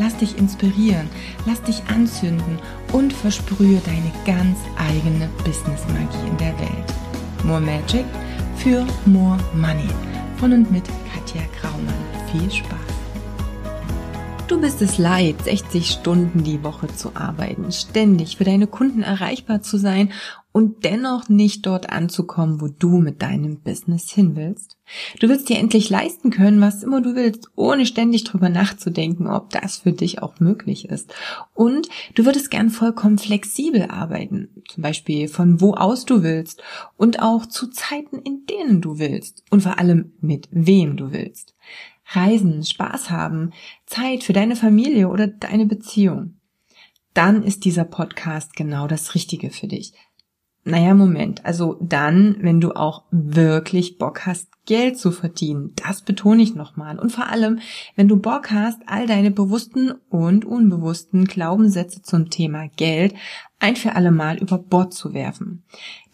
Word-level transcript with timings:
Lass 0.00 0.16
dich 0.16 0.38
inspirieren, 0.38 1.10
lass 1.44 1.60
dich 1.60 1.82
anzünden 1.94 2.58
und 2.94 3.12
versprühe 3.12 3.82
deine 3.84 4.10
ganz 4.24 4.56
eigene 4.78 5.28
Business-Magie 5.44 6.26
in 6.26 6.36
der 6.38 6.58
Welt. 6.58 6.94
More 7.44 7.60
Magic 7.60 8.06
für 8.56 8.86
More 9.04 9.38
Money. 9.54 9.90
Von 10.38 10.54
und 10.54 10.72
mit 10.72 10.84
Katja 11.12 11.42
Graumann. 11.60 11.92
Viel 12.32 12.50
Spaß! 12.50 12.78
Du 14.48 14.58
bist 14.58 14.80
es 14.80 14.96
leid, 14.96 15.44
60 15.44 15.90
Stunden 15.90 16.44
die 16.44 16.64
Woche 16.64 16.88
zu 16.88 17.14
arbeiten, 17.14 17.70
ständig 17.70 18.38
für 18.38 18.44
deine 18.44 18.66
Kunden 18.66 19.02
erreichbar 19.02 19.60
zu 19.60 19.76
sein 19.76 20.12
und 20.52 20.84
dennoch 20.84 21.28
nicht 21.28 21.66
dort 21.66 21.90
anzukommen, 21.90 22.60
wo 22.60 22.68
du 22.68 22.98
mit 22.98 23.22
deinem 23.22 23.60
Business 23.60 24.10
hin 24.10 24.34
willst? 24.34 24.76
Du 25.20 25.28
willst 25.28 25.48
dir 25.48 25.58
endlich 25.58 25.90
leisten 25.90 26.30
können, 26.30 26.60
was 26.60 26.82
immer 26.82 27.00
du 27.00 27.14
willst, 27.14 27.48
ohne 27.54 27.86
ständig 27.86 28.24
drüber 28.24 28.48
nachzudenken, 28.48 29.28
ob 29.28 29.50
das 29.50 29.78
für 29.78 29.92
dich 29.92 30.22
auch 30.22 30.40
möglich 30.40 30.88
ist. 30.88 31.14
Und 31.54 31.88
du 32.14 32.24
würdest 32.24 32.50
gern 32.50 32.70
vollkommen 32.70 33.18
flexibel 33.18 33.84
arbeiten, 33.84 34.48
zum 34.68 34.82
Beispiel 34.82 35.28
von 35.28 35.60
wo 35.60 35.74
aus 35.74 36.04
du 36.04 36.22
willst 36.22 36.62
und 36.96 37.22
auch 37.22 37.46
zu 37.46 37.68
Zeiten, 37.68 38.18
in 38.18 38.46
denen 38.46 38.80
du 38.80 38.98
willst 38.98 39.44
und 39.50 39.62
vor 39.62 39.78
allem 39.78 40.12
mit 40.20 40.48
wem 40.50 40.96
du 40.96 41.12
willst. 41.12 41.54
Reisen, 42.12 42.64
Spaß 42.64 43.10
haben, 43.10 43.52
Zeit 43.86 44.24
für 44.24 44.32
deine 44.32 44.56
Familie 44.56 45.08
oder 45.08 45.28
deine 45.28 45.66
Beziehung. 45.66 46.40
Dann 47.14 47.42
ist 47.42 47.64
dieser 47.64 47.84
Podcast 47.84 48.54
genau 48.54 48.86
das 48.86 49.14
Richtige 49.14 49.50
für 49.50 49.66
dich. 49.66 49.92
Naja, 50.64 50.94
Moment. 50.94 51.44
Also 51.44 51.78
dann, 51.80 52.36
wenn 52.40 52.60
du 52.60 52.72
auch 52.72 53.04
wirklich 53.10 53.96
Bock 53.96 54.26
hast, 54.26 54.48
Geld 54.66 54.98
zu 54.98 55.10
verdienen. 55.10 55.72
Das 55.74 56.02
betone 56.02 56.42
ich 56.42 56.54
nochmal. 56.54 56.98
Und 56.98 57.10
vor 57.10 57.28
allem, 57.28 57.60
wenn 57.96 58.08
du 58.08 58.16
Bock 58.18 58.50
hast, 58.50 58.78
all 58.86 59.06
deine 59.06 59.30
bewussten 59.30 59.92
und 60.10 60.44
unbewussten 60.44 61.24
Glaubenssätze 61.24 62.02
zum 62.02 62.30
Thema 62.30 62.68
Geld 62.76 63.14
ein 63.58 63.74
für 63.74 63.96
alle 63.96 64.10
Mal 64.10 64.38
über 64.38 64.58
Bord 64.58 64.92
zu 64.92 65.14
werfen. 65.14 65.64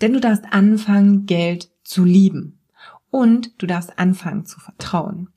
Denn 0.00 0.12
du 0.12 0.20
darfst 0.20 0.44
anfangen, 0.50 1.26
Geld 1.26 1.70
zu 1.82 2.04
lieben. 2.04 2.60
Und 3.10 3.60
du 3.60 3.66
darfst 3.66 3.98
anfangen 3.98 4.46
zu 4.46 4.60
vertrauen. 4.60 5.28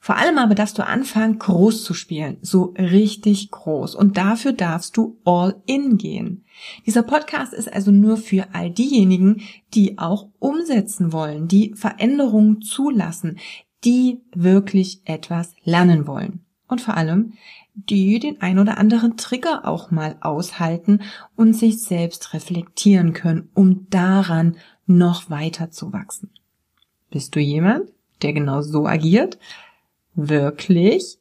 Vor 0.00 0.16
allem 0.16 0.38
aber 0.38 0.54
darfst 0.54 0.78
du 0.78 0.86
anfangen, 0.86 1.38
groß 1.38 1.84
zu 1.84 1.94
spielen, 1.94 2.38
so 2.42 2.74
richtig 2.78 3.50
groß. 3.50 3.94
Und 3.94 4.16
dafür 4.16 4.52
darfst 4.52 4.96
du 4.96 5.18
all 5.24 5.62
in 5.66 5.98
gehen. 5.98 6.44
Dieser 6.86 7.02
Podcast 7.02 7.52
ist 7.52 7.72
also 7.72 7.90
nur 7.90 8.16
für 8.16 8.54
all 8.54 8.70
diejenigen, 8.70 9.42
die 9.74 9.98
auch 9.98 10.28
umsetzen 10.38 11.12
wollen, 11.12 11.48
die 11.48 11.74
Veränderungen 11.74 12.62
zulassen, 12.62 13.38
die 13.84 14.20
wirklich 14.34 15.00
etwas 15.04 15.54
lernen 15.64 16.06
wollen. 16.06 16.44
Und 16.68 16.80
vor 16.80 16.96
allem, 16.96 17.34
die 17.74 18.18
den 18.18 18.40
ein 18.40 18.58
oder 18.58 18.78
anderen 18.78 19.16
Trigger 19.16 19.66
auch 19.66 19.90
mal 19.90 20.16
aushalten 20.20 21.00
und 21.36 21.54
sich 21.54 21.82
selbst 21.82 22.34
reflektieren 22.34 23.12
können, 23.12 23.48
um 23.54 23.86
daran 23.90 24.56
noch 24.86 25.30
weiter 25.30 25.70
zu 25.70 25.92
wachsen. 25.92 26.30
Bist 27.10 27.34
du 27.34 27.40
jemand, 27.40 27.90
der 28.22 28.32
genau 28.32 28.62
so 28.62 28.86
agiert? 28.86 29.38
Wirklich? 30.14 31.18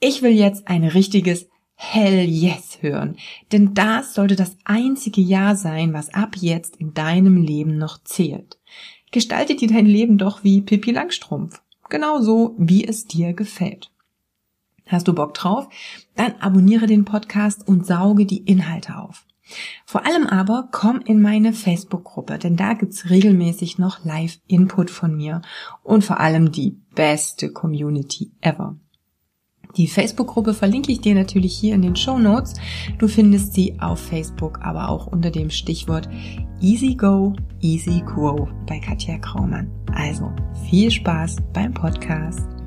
Ich 0.00 0.22
will 0.22 0.32
jetzt 0.32 0.68
ein 0.68 0.84
richtiges 0.84 1.48
Hell 1.74 2.28
yes 2.28 2.78
hören, 2.82 3.16
denn 3.52 3.72
das 3.72 4.14
sollte 4.14 4.36
das 4.36 4.56
einzige 4.64 5.22
Ja 5.22 5.54
sein, 5.54 5.94
was 5.94 6.12
ab 6.12 6.36
jetzt 6.38 6.76
in 6.76 6.92
deinem 6.92 7.38
Leben 7.38 7.78
noch 7.78 8.02
zählt. 8.04 8.58
Gestalte 9.12 9.56
dir 9.56 9.68
dein 9.68 9.86
Leben 9.86 10.18
doch 10.18 10.44
wie 10.44 10.60
Pippi 10.60 10.90
Langstrumpf, 10.90 11.62
genauso 11.88 12.54
wie 12.58 12.86
es 12.86 13.06
dir 13.06 13.32
gefällt. 13.32 13.90
Hast 14.86 15.08
du 15.08 15.14
Bock 15.14 15.34
drauf? 15.34 15.68
Dann 16.16 16.34
abonniere 16.40 16.86
den 16.86 17.04
Podcast 17.04 17.66
und 17.66 17.86
sauge 17.86 18.26
die 18.26 18.42
Inhalte 18.42 18.98
auf. 18.98 19.24
Vor 19.84 20.06
allem 20.06 20.26
aber 20.26 20.68
komm 20.70 21.00
in 21.00 21.20
meine 21.20 21.52
Facebook-Gruppe, 21.52 22.38
denn 22.38 22.56
da 22.56 22.74
gibt's 22.74 23.10
regelmäßig 23.10 23.78
noch 23.78 24.04
Live-Input 24.04 24.90
von 24.90 25.16
mir 25.16 25.42
und 25.82 26.04
vor 26.04 26.20
allem 26.20 26.52
die 26.52 26.76
beste 26.94 27.52
Community 27.52 28.32
ever. 28.40 28.76
Die 29.76 29.86
Facebook-Gruppe 29.86 30.54
verlinke 30.54 30.90
ich 30.90 31.00
dir 31.00 31.14
natürlich 31.14 31.56
hier 31.56 31.74
in 31.74 31.82
den 31.82 31.96
Show 31.96 32.18
Notes. 32.18 32.54
Du 32.98 33.06
findest 33.06 33.54
sie 33.54 33.78
auf 33.80 34.00
Facebook, 34.00 34.60
aber 34.62 34.88
auch 34.88 35.06
unter 35.06 35.30
dem 35.30 35.50
Stichwort 35.50 36.08
Easy 36.60 36.94
Go, 36.94 37.34
Easy 37.60 38.02
Grow 38.04 38.48
bei 38.66 38.80
Katja 38.80 39.18
Kraumann. 39.18 39.70
Also 39.94 40.32
viel 40.68 40.90
Spaß 40.90 41.36
beim 41.52 41.72
Podcast. 41.72 42.59